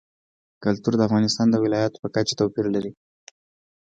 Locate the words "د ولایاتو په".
1.51-2.09